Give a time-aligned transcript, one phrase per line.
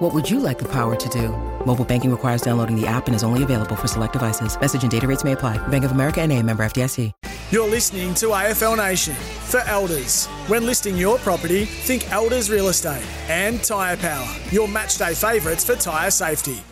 [0.00, 1.28] What would you like the power to do?
[1.66, 4.58] Mobile banking requires downloading the app and is only available for select devices.
[4.58, 5.58] Message and data rates may apply.
[5.68, 7.12] Bank of America and a member FDIC.
[7.50, 10.26] You're listening to AFL Nation for Elders.
[10.46, 15.74] When listing your property, think Elders Real Estate and Tyre Power, your matchday favourites for
[15.74, 16.62] tyre safety.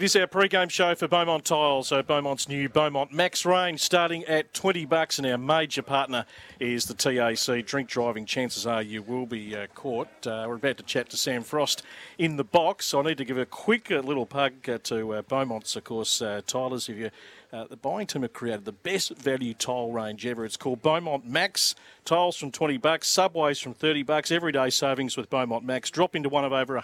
[0.00, 4.24] It is our pre-game show for Beaumont Tiles, so Beaumont's new Beaumont Max range starting
[4.24, 6.24] at 20 bucks and our major partner
[6.58, 7.66] is the TAC.
[7.66, 10.08] Drink driving, chances are you will be uh, caught.
[10.26, 11.82] Uh, we're about to chat to Sam Frost
[12.16, 12.94] in the box.
[12.94, 16.22] I need to give a quick uh, little pug uh, to uh, Beaumont's, of course,
[16.22, 16.88] uh, tilers.
[16.88, 17.10] If you
[17.52, 20.44] uh, the buying team have created the best value tile range ever.
[20.44, 21.74] It's called Beaumont Max.
[22.04, 25.90] Tiles from 20 bucks, subways from 30 bucks, everyday savings with Beaumont Max.
[25.90, 26.76] Drop into one of over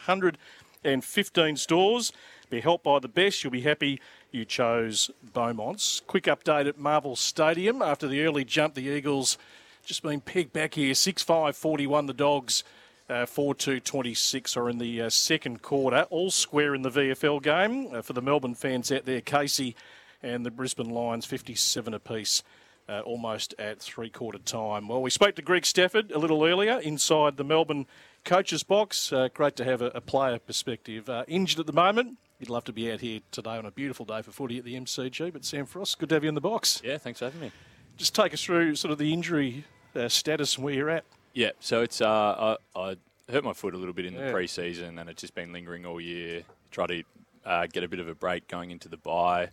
[0.82, 2.12] 115 stores.
[2.48, 3.42] Be helped by the best.
[3.42, 6.00] You'll be happy you chose Beaumont's.
[6.06, 7.82] Quick update at Marvel Stadium.
[7.82, 9.38] After the early jump, the Eagles
[9.84, 10.94] just been pegged back here.
[10.94, 12.06] 6 5 41.
[12.06, 12.64] The Dogs
[13.08, 16.06] uh, 4 2 26 are in the uh, second quarter.
[16.10, 17.94] All square in the VFL game.
[17.94, 19.74] Uh, for the Melbourne fans out there, Casey
[20.22, 22.42] and the Brisbane Lions 57 apiece.
[22.88, 24.86] Uh, almost at three quarter time.
[24.86, 27.86] Well, we spoke to Greg Stafford a little earlier inside the Melbourne
[28.24, 29.12] coach's box.
[29.12, 31.08] Uh, great to have a, a player perspective.
[31.10, 32.16] Uh, injured at the moment.
[32.38, 34.76] You'd love to be out here today on a beautiful day for footy at the
[34.76, 35.32] MCG.
[35.32, 36.80] But Sam Frost, good to have you in the box.
[36.84, 37.50] Yeah, thanks for having me.
[37.96, 39.64] Just take us through sort of the injury
[39.96, 41.02] uh, status and where you're at.
[41.34, 42.96] Yeah, so it's uh, I, I
[43.28, 44.26] hurt my foot a little bit in Yeah.
[44.26, 46.42] the pre-season, and it's just been lingering all year.
[46.70, 47.02] Try to
[47.44, 49.48] uh, get a bit of a break going into the bye,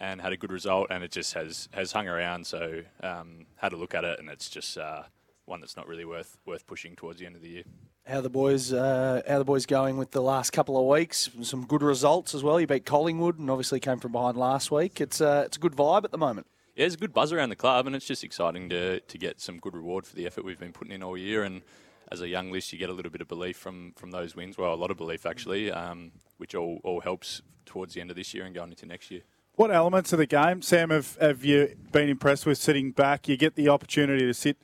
[0.00, 2.46] and had a good result, and it just has has hung around.
[2.46, 5.02] So um, had a look at it, and it's just uh,
[5.44, 7.64] one that's not really worth worth pushing towards the end of the year.
[8.06, 11.28] How the boys, uh, how the boys going with the last couple of weeks?
[11.42, 12.58] Some good results as well.
[12.58, 15.00] You beat Collingwood and obviously came from behind last week.
[15.00, 16.46] It's uh, it's a good vibe at the moment.
[16.74, 19.40] Yeah, there's a good buzz around the club, and it's just exciting to to get
[19.40, 21.42] some good reward for the effort we've been putting in all year.
[21.42, 21.60] And
[22.10, 24.56] as a young list, you get a little bit of belief from from those wins.
[24.56, 28.16] Well, a lot of belief actually, um, which all all helps towards the end of
[28.16, 29.22] this year and going into next year.
[29.60, 33.28] What elements of the game, Sam, have, have you been impressed with sitting back?
[33.28, 34.56] You get the opportunity to sit,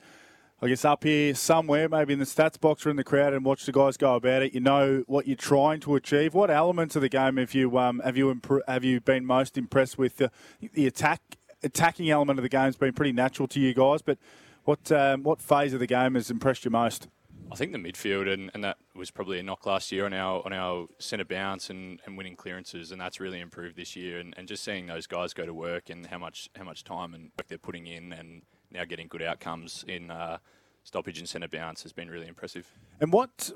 [0.59, 3.45] I guess, up here somewhere, maybe in the stats box or in the crowd, and
[3.45, 4.55] watch the guys go about it.
[4.55, 6.33] You know what you're trying to achieve.
[6.33, 9.99] What elements of the game have you um, have you have you been most impressed
[9.99, 10.17] with?
[10.17, 10.31] The,
[10.73, 11.21] the attack
[11.61, 14.17] attacking element of the game has been pretty natural to you guys, but
[14.63, 17.07] what um, what phase of the game has impressed you most?
[17.51, 20.43] I think the midfield, and, and that was probably a knock last year on our
[20.45, 24.19] on our centre bounce and, and winning clearances, and that's really improved this year.
[24.19, 27.13] And, and just seeing those guys go to work and how much how much time
[27.13, 28.41] and work they're putting in, and
[28.71, 30.37] now getting good outcomes in uh,
[30.83, 32.71] stoppage and centre bounce has been really impressive.
[32.99, 33.51] And what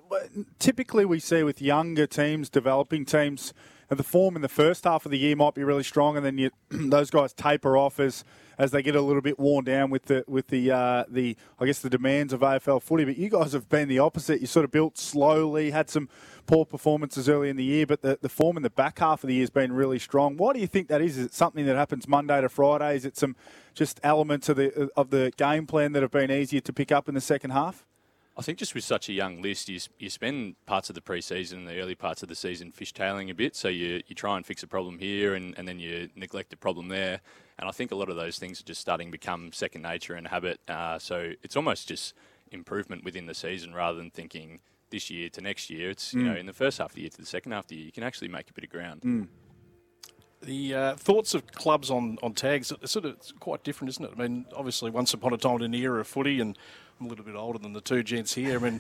[0.60, 3.54] typically we see with younger teams, developing teams,
[3.92, 6.26] and the form in the first half of the year might be really strong, and
[6.26, 8.24] then you, those guys taper off as
[8.58, 11.66] as they get a little bit worn down with the with the uh, the I
[11.66, 13.04] guess the demands of AFL footy.
[13.04, 14.40] But you guys have been the opposite.
[14.40, 16.08] You sort of built slowly, had some
[16.48, 19.28] poor performances early in the year, but the, the form in the back half of
[19.28, 20.38] the year has been really strong.
[20.38, 21.18] Why do you think that is?
[21.18, 22.96] Is it something that happens Monday to Friday?
[22.96, 23.36] Is it some
[23.74, 27.10] just elements of the of the game plan that have been easier to pick up
[27.10, 27.86] in the second half?
[28.38, 31.54] I think just with such a young list, you, you spend parts of the preseason
[31.54, 33.56] and the early parts of the season fishtailing a bit.
[33.56, 36.58] So you, you try and fix a problem here and, and then you neglect a
[36.58, 37.20] problem there.
[37.60, 40.16] And I think a lot of those things are just starting to become second nature
[40.16, 40.62] and habit.
[40.68, 42.14] Uh, so it's almost just
[42.52, 44.60] improvement within the season rather than thinking
[44.92, 45.90] this year to next year.
[45.90, 47.70] It's, you know, in the first half of the year to the second half of
[47.70, 49.02] the year, you can actually make a bit of ground.
[50.42, 54.06] The uh, thoughts of clubs on, on tags are sort of it's quite different, isn't
[54.06, 54.12] it?
[54.18, 56.58] I mean, obviously, once upon a time in an era of footy, and
[57.02, 58.60] I'm a little bit older than the two gents here.
[58.60, 58.80] I mean,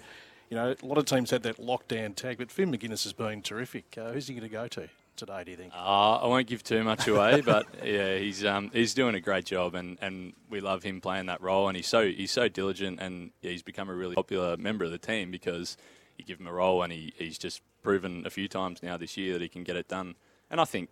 [0.49, 3.41] you know, a lot of teams had that lockdown tag, but Finn Maginness has been
[3.41, 3.97] terrific.
[3.97, 5.43] Uh, who's he going to go to today?
[5.43, 5.73] Do you think?
[5.73, 9.45] Uh, I won't give too much away, but yeah, he's um, he's doing a great
[9.45, 11.67] job, and, and we love him playing that role.
[11.67, 14.91] And he's so he's so diligent, and yeah, he's become a really popular member of
[14.91, 15.75] the team because
[16.19, 19.17] you give him a role, and he, he's just proven a few times now this
[19.17, 20.13] year that he can get it done.
[20.51, 20.89] And I think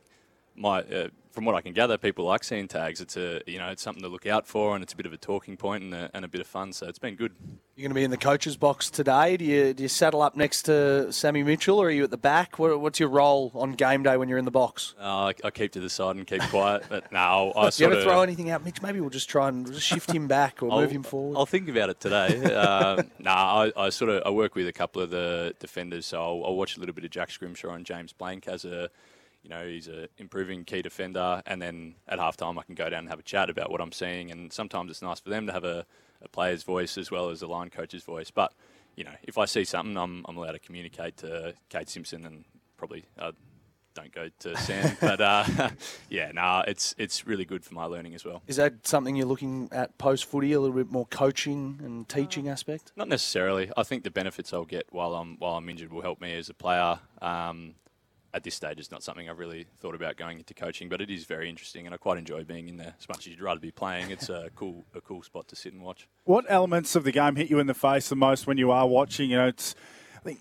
[0.60, 3.00] my uh, from what I can gather, people like seeing tags.
[3.02, 5.14] It's a you know it's something to look out for, and it's a bit of
[5.14, 6.74] a talking point and a, and a bit of fun.
[6.74, 7.34] So it's been good.
[7.76, 9.38] You're going to be in the coach's box today.
[9.38, 12.18] Do you do you saddle up next to Sammy Mitchell, or are you at the
[12.18, 12.60] back?
[12.60, 14.96] What, what's your role on game day when you're in the box?
[15.00, 17.72] Uh, I, I keep to the side and keep quiet, but no, I Do you
[17.72, 18.82] sort ever of throw anything out, Mitch?
[18.82, 21.38] Maybe we'll just try and just shift him back or move him forward.
[21.38, 22.54] I'll think about it today.
[22.54, 26.22] uh, nah, I, I sort of I work with a couple of the defenders, so
[26.22, 28.90] I'll, I'll watch a little bit of Jack Scrimshaw and James Blanck as a
[29.44, 33.00] you know, he's an improving key defender, and then at halftime I can go down
[33.00, 34.32] and have a chat about what I'm seeing.
[34.32, 35.86] And sometimes it's nice for them to have a,
[36.22, 38.32] a player's voice as well as a line coach's voice.
[38.32, 38.54] But
[38.96, 42.44] you know, if I see something, I'm, I'm allowed to communicate to Kade Simpson and
[42.76, 43.32] probably uh,
[43.94, 44.98] don't go to Sam.
[45.02, 45.46] but uh,
[46.10, 48.42] yeah, no, nah, it's it's really good for my learning as well.
[48.48, 50.54] Is that something you're looking at post footy?
[50.54, 52.92] A little bit more coaching and teaching aspect?
[52.96, 53.72] Not necessarily.
[53.78, 56.50] I think the benefits I'll get while I'm while I'm injured will help me as
[56.50, 57.00] a player.
[57.22, 57.76] Um,
[58.34, 61.10] at this stage, it's not something I've really thought about going into coaching, but it
[61.10, 62.94] is very interesting, and I quite enjoy being in there.
[63.00, 65.74] As much as you'd rather be playing, it's a cool, a cool spot to sit
[65.74, 66.08] and watch.
[66.26, 68.88] What elements of the game hit you in the face the most when you are
[68.88, 69.32] watching?
[69.32, 69.76] You know, it's
[70.16, 70.40] I think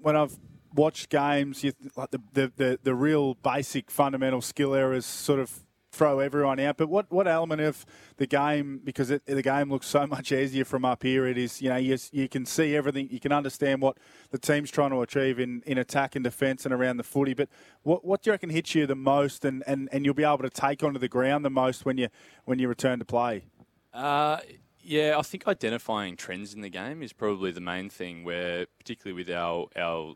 [0.00, 0.36] when I've
[0.74, 5.62] watched games, you, like the, the, the, the real basic fundamental skill errors sort of
[5.92, 6.78] throw everyone out.
[6.78, 7.84] But what, what element of
[8.16, 11.60] the game, because it, the game looks so much easier from up here, it is,
[11.60, 13.98] you know, you, you can see everything, you can understand what
[14.30, 17.34] the team's trying to achieve in, in attack and defence and around the footy.
[17.34, 17.50] But
[17.82, 20.38] what, what do you reckon hits you the most and, and, and you'll be able
[20.38, 22.08] to take onto the ground the most when you,
[22.46, 23.44] when you return to play?
[23.92, 24.38] Uh,
[24.82, 29.22] yeah, I think identifying trends in the game is probably the main thing where, particularly
[29.22, 30.14] with our, our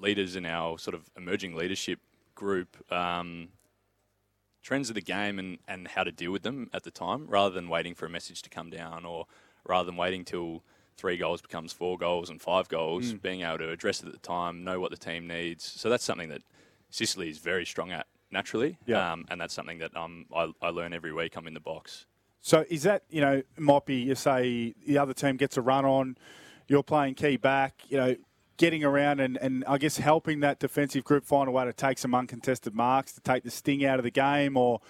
[0.00, 2.00] leaders in our sort of emerging leadership
[2.34, 3.48] group, um,
[4.68, 7.54] trends of the game and, and how to deal with them at the time rather
[7.54, 9.24] than waiting for a message to come down or
[9.64, 10.62] rather than waiting till
[10.98, 13.22] three goals becomes four goals and five goals, mm.
[13.22, 15.64] being able to address it at the time, know what the team needs.
[15.64, 16.42] So that's something that
[16.90, 18.76] Sicily is very strong at naturally.
[18.84, 19.10] Yeah.
[19.10, 22.04] Um, and that's something that um, I, I learn every week I'm in the box.
[22.42, 25.86] So is that, you know, might be, you say the other team gets a run
[25.86, 26.18] on,
[26.66, 28.16] you're playing key back, you know,
[28.58, 31.96] getting around and, and I guess helping that defensive group find a way to take
[31.96, 34.80] some uncontested marks, to take the sting out of the game, or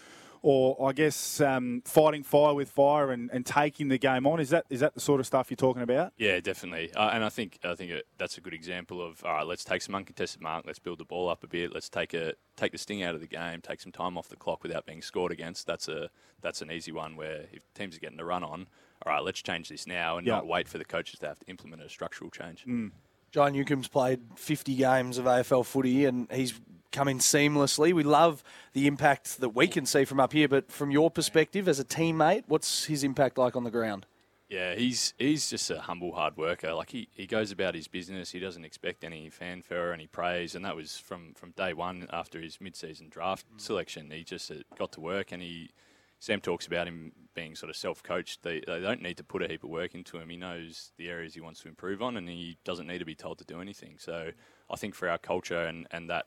[0.43, 4.41] or I guess um, fighting fire with fire and, and taking the game on.
[4.41, 6.13] Is that is that the sort of stuff you're talking about?
[6.17, 6.93] Yeah, definitely.
[6.95, 9.47] Uh, and I think I think that's a good example of all right.
[9.47, 10.65] Let's take some uncontested mark.
[10.67, 11.73] Let's build the ball up a bit.
[11.73, 13.61] Let's take a take the sting out of the game.
[13.61, 15.67] Take some time off the clock without being scored against.
[15.67, 16.11] That's a
[16.41, 18.69] that's an easy one where if teams are getting a run on,
[19.05, 20.37] all right, let's change this now and yep.
[20.37, 22.65] not wait for the coaches to have to implement a structural change.
[22.67, 22.93] Mm.
[23.31, 26.59] John Newcombe's played 50 games of AFL footy and he's
[26.93, 27.93] come in seamlessly.
[27.93, 28.43] We love
[28.73, 31.85] the impact that we can see from up here, but from your perspective as a
[31.85, 34.07] teammate, what's his impact like on the ground?
[34.49, 36.73] Yeah, he's he's just a humble hard worker.
[36.73, 38.31] Like he, he goes about his business.
[38.31, 42.09] He doesn't expect any fanfare or any praise, and that was from, from day one
[42.11, 44.11] after his mid season draft selection.
[44.11, 45.69] He just uh, got to work, and he
[46.19, 48.43] Sam talks about him being sort of self-coached.
[48.43, 50.29] They, they don't need to put a heap of work into him.
[50.29, 53.15] He knows the areas he wants to improve on, and he doesn't need to be
[53.15, 53.97] told to do anything.
[53.99, 54.31] So
[54.71, 56.27] I think for our culture and, and that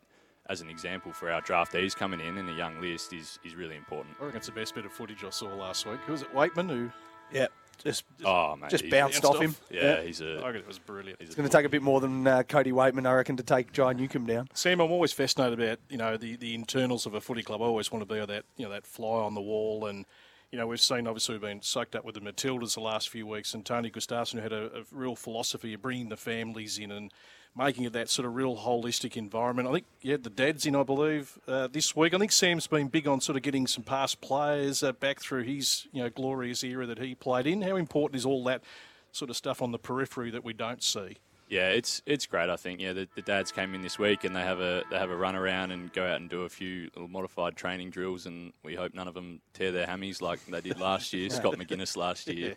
[0.49, 3.75] as an example for our draftees coming in in the young list is, is really
[3.75, 4.15] important.
[4.19, 5.99] I reckon it's the best bit of footage I saw last week.
[6.05, 6.91] Who was it, Weightman, who
[7.31, 7.47] yeah,
[7.83, 9.55] just, just, oh, mate, just bounced off him.
[9.69, 10.39] Yeah, yeah, he's a.
[10.39, 11.19] I reckon it was brilliant.
[11.21, 13.71] It's going to take a bit more than uh, Cody Weightman, I reckon, to take
[13.71, 14.49] Jai Newcombe down.
[14.53, 17.61] Sam, I'm always fascinated about you know the, the internals of a footy club.
[17.61, 20.05] I always want to be that you know that fly on the wall and
[20.51, 23.25] you know, we've seen obviously we've been soaked up with the Matildas the last few
[23.25, 27.11] weeks, and Tony Gustafsson had a, a, real philosophy of bringing the families in and
[27.55, 29.67] making it that sort of real holistic environment.
[29.67, 32.13] I think yeah, the dads in, I believe, uh, this week.
[32.13, 35.43] I think Sam's been big on sort of getting some past players uh, back through
[35.43, 37.61] his you know glorious era that he played in.
[37.61, 38.63] How important is all that
[39.11, 41.17] sort of stuff on the periphery that we don't see?
[41.49, 42.49] Yeah, it's it's great.
[42.49, 44.97] I think yeah, the, the, dads came in this week and they have a they
[44.97, 48.25] have a run around and go out and do a few little modified training drills,
[48.25, 51.29] and we hope none of them tear their hammies like they did last year.
[51.29, 52.55] Scott Maginness last year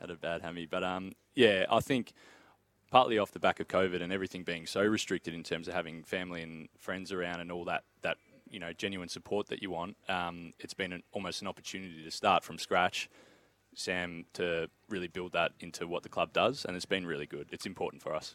[0.00, 2.12] had a bad hammy, but um, yeah, I think
[2.96, 6.02] partly off the back of COVID and everything being so restricted in terms of having
[6.02, 8.16] family and friends around and all that that
[8.48, 12.10] you know genuine support that you want, um, it's been an, almost an opportunity to
[12.10, 13.10] start from scratch
[13.74, 17.48] Sam to really build that into what the club does, and it's been really good.
[17.52, 18.34] It's important for us.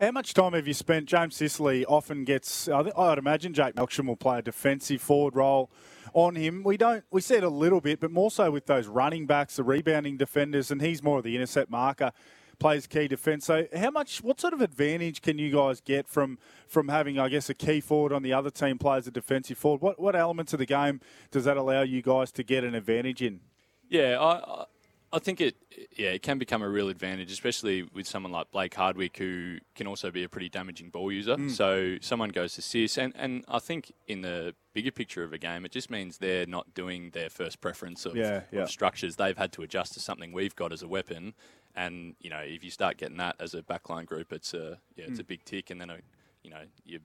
[0.00, 1.06] How much time have you spent?
[1.06, 2.68] James Sicily often gets.
[2.68, 5.68] I'd imagine Jake Melksham will play a defensive forward role
[6.12, 6.62] on him.
[6.62, 7.02] We don't.
[7.10, 10.16] We see it a little bit, but more so with those running backs, the rebounding
[10.16, 12.12] defenders, and he's more of the intercept marker.
[12.58, 13.44] Plays key defence.
[13.44, 14.22] So, how much?
[14.22, 17.80] What sort of advantage can you guys get from from having, I guess, a key
[17.80, 19.82] forward on the other team plays a defensive forward?
[19.82, 23.20] What what elements of the game does that allow you guys to get an advantage
[23.20, 23.40] in?
[23.88, 24.64] Yeah, I,
[25.12, 25.56] I think it,
[25.96, 29.86] yeah, it can become a real advantage, especially with someone like Blake Hardwick, who can
[29.86, 31.36] also be a pretty damaging ball user.
[31.36, 31.50] Mm.
[31.50, 35.38] So someone goes to Sis, and, and I think in the bigger picture of a
[35.38, 38.62] game, it just means they're not doing their first preference of, yeah, yeah.
[38.62, 39.16] of structures.
[39.16, 41.34] They've had to adjust to something we've got as a weapon,
[41.76, 45.04] and you know, if you start getting that as a backline group, it's a yeah,
[45.06, 45.22] it's mm.
[45.22, 45.98] a big tick, and then a,
[46.42, 47.00] you know, you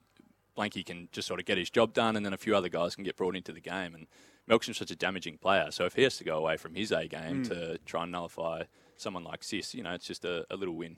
[0.56, 2.94] Blanky can just sort of get his job done, and then a few other guys
[2.94, 4.06] can get brought into the game and
[4.48, 5.70] Melksham's such a damaging player.
[5.70, 7.48] So if he has to go away from his A game mm.
[7.48, 8.64] to try and nullify
[8.96, 10.96] someone like Sis, you know, it's just a, a little win.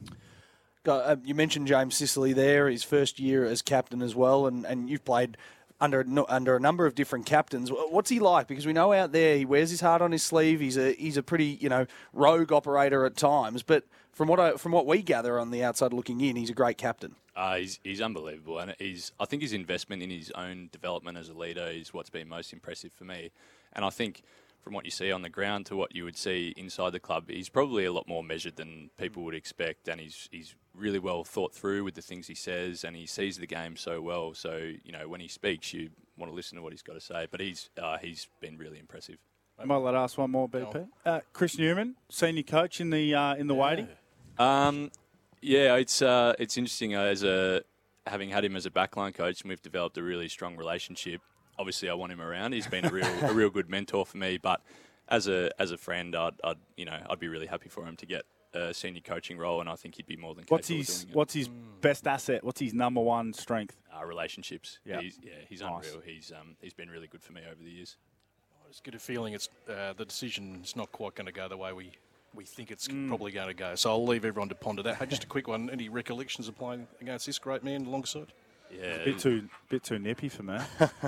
[0.86, 4.90] Uh, you mentioned James Sicily there, his first year as captain as well, and, and
[4.90, 5.36] you've played
[5.84, 7.70] under under a number of different captains.
[7.70, 8.48] What's he like?
[8.48, 10.60] Because we know out there he wears his heart on his sleeve.
[10.60, 14.52] He's a he's a pretty you know rogue operator at times, but from what I,
[14.52, 17.16] from what we gather on the outside looking in, he's a great captain.
[17.36, 21.28] Uh, he's, he's unbelievable, and he's I think his investment in his own development as
[21.28, 23.30] a leader is what's been most impressive for me.
[23.72, 24.22] And I think
[24.62, 27.28] from what you see on the ground to what you would see inside the club,
[27.28, 31.24] he's probably a lot more measured than people would expect, and he's he's really well
[31.24, 34.34] thought through with the things he says, and he sees the game so well.
[34.34, 37.00] So you know when he speaks, you want to listen to what he's got to
[37.00, 37.26] say.
[37.30, 39.16] But he's uh, he's been really impressive.
[39.58, 40.88] I might let ask one more, BP.
[41.06, 43.88] Uh, Chris Newman, senior coach in the uh, in the waiting.
[44.38, 44.90] Um,
[45.40, 47.62] yeah, it's uh, it's interesting uh, as a
[48.06, 51.20] having had him as a backline coach, and we've developed a really strong relationship.
[51.58, 52.52] Obviously, I want him around.
[52.52, 54.38] He's been a real a real good mentor for me.
[54.38, 54.60] But
[55.08, 57.96] as a as a friend, I'd, I'd you know I'd be really happy for him
[57.96, 60.80] to get a senior coaching role, and I think he'd be more than What's capable
[60.84, 61.16] his of doing it.
[61.16, 61.48] What's his
[61.80, 62.44] best asset?
[62.44, 63.76] What's his number one strength?
[63.96, 64.78] uh, relationships?
[64.84, 65.00] Yeah.
[65.00, 65.86] he's, yeah, he's Nice.
[65.86, 66.02] unreal.
[66.04, 67.96] He's um, he's been really good for me over the years.
[68.64, 71.56] I just get a feeling it's uh, the decision's not quite going to go the
[71.56, 71.92] way we,
[72.34, 73.08] we think it's Mm.
[73.08, 73.74] probably going to go.
[73.76, 74.96] So I'll leave everyone to ponder that.
[74.96, 75.70] Hey, just a quick one.
[75.70, 78.32] Any recollections of playing against this great man alongside?
[78.80, 80.58] Yeah, Bit too bit too nippy for me.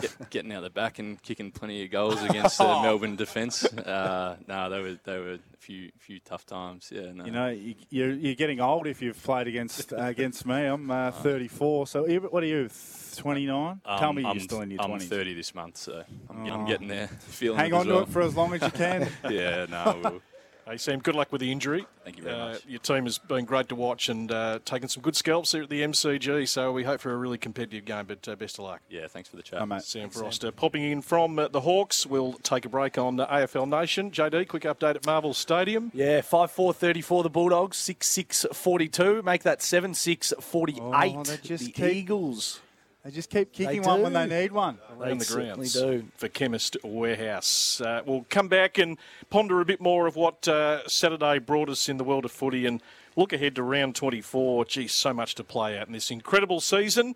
[0.01, 3.65] get, getting out the back and kicking plenty of goals against the Melbourne defence.
[3.65, 6.91] Uh, no, they were they were a few few tough times.
[6.95, 7.25] Yeah, no.
[7.25, 10.65] You know, you, you're, you're getting old if you've played against uh, against me.
[10.65, 11.87] I'm uh, 34.
[11.89, 12.69] So what are you?
[13.17, 13.81] 29?
[13.99, 15.05] Tell Um, me I'm, you're still in your I'm 20s.
[15.09, 17.09] 30 this month, so I'm, I'm getting there.
[17.21, 19.09] Feeling Hang on to it for as long as you can.
[19.31, 20.01] yeah, no.
[20.03, 20.23] We'll,
[20.69, 21.87] Hey, Sam, good luck with the injury.
[22.03, 22.67] Thank you very Uh, much.
[22.67, 25.69] Your team has been great to watch and uh, taken some good scalps here at
[25.71, 28.81] the MCG, so we hope for a really competitive game, but uh, best of luck.
[28.91, 29.63] yeah, thanks for the chat.
[29.63, 29.83] Oh, mate.
[29.83, 32.05] Sam Frost uh, popping in from uh, the Hawks.
[32.05, 34.11] We'll take a break on uh, AFL Nation.
[34.11, 35.93] JD, quick update at Marvel Stadium.
[35.95, 39.23] Yeah, five four thirty four the Bulldogs, six six forty two.
[39.23, 41.15] Make that seven six forty eight.
[41.17, 42.61] Oh, they just the keep- Eagles.
[43.07, 44.79] They just keep kicking one when they need one.
[44.91, 46.09] around the certainly grounds do.
[46.17, 47.81] for Chemist Warehouse.
[47.81, 48.99] Uh, we'll come back and
[49.31, 52.67] ponder a bit more of what uh, Saturday brought us in the world of footy
[52.67, 52.83] and
[53.15, 54.65] look ahead to round 24.
[54.65, 57.15] Geez, so much to play out in this incredible season.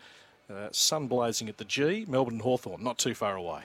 [0.49, 3.63] Uh, sun blazing at the G, Melbourne and Hawthorn, not too far away.